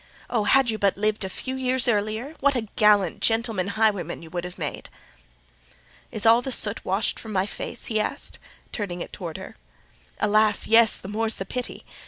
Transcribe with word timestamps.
Oh, 0.31 0.45
had 0.45 0.71
you 0.71 0.79
but 0.79 0.97
lived 0.97 1.23
a 1.23 1.29
few 1.29 1.55
years 1.55 1.87
earlier, 1.87 2.33
what 2.39 2.55
a 2.55 2.63
gallant 2.75 3.19
gentleman 3.21 3.67
highwayman 3.67 4.23
you 4.23 4.31
would 4.31 4.45
have 4.45 4.57
made!" 4.57 4.89
"Is 6.11 6.25
all 6.25 6.41
the 6.41 6.51
soot 6.51 6.83
washed 6.83 7.19
from 7.19 7.31
my 7.33 7.45
face?" 7.45 7.85
he 7.85 7.99
asked, 7.99 8.39
turning 8.71 9.01
it 9.01 9.13
towards 9.13 9.37
her. 9.37 9.57
"Alas! 10.19 10.65
yes: 10.65 10.97
the 10.97 11.07
more's 11.07 11.35
the 11.35 11.45
pity! 11.45 11.85